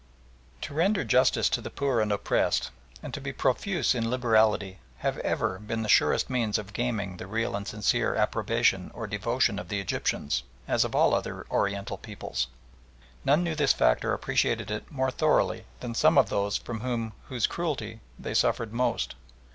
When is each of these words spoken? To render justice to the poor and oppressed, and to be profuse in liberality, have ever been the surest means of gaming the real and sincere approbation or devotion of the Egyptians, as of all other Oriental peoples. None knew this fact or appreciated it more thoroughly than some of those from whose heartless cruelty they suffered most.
To 0.61 0.73
render 0.73 1.03
justice 1.03 1.47
to 1.49 1.61
the 1.61 1.69
poor 1.69 2.01
and 2.01 2.11
oppressed, 2.11 2.71
and 3.03 3.13
to 3.13 3.21
be 3.21 3.31
profuse 3.31 3.93
in 3.93 4.09
liberality, 4.09 4.79
have 5.05 5.19
ever 5.19 5.59
been 5.59 5.83
the 5.83 5.89
surest 5.89 6.27
means 6.27 6.57
of 6.57 6.73
gaming 6.73 7.17
the 7.17 7.27
real 7.27 7.55
and 7.55 7.67
sincere 7.67 8.15
approbation 8.15 8.89
or 8.95 9.05
devotion 9.05 9.59
of 9.59 9.67
the 9.67 9.79
Egyptians, 9.79 10.41
as 10.67 10.83
of 10.83 10.95
all 10.95 11.13
other 11.13 11.45
Oriental 11.51 11.99
peoples. 11.99 12.47
None 13.25 13.43
knew 13.43 13.53
this 13.53 13.73
fact 13.73 14.03
or 14.03 14.13
appreciated 14.13 14.71
it 14.71 14.91
more 14.91 15.11
thoroughly 15.11 15.65
than 15.81 15.93
some 15.93 16.17
of 16.17 16.29
those 16.29 16.57
from 16.57 16.79
whose 16.79 16.83
heartless 17.19 17.45
cruelty 17.45 17.99
they 18.17 18.33
suffered 18.33 18.73
most. 18.73 19.13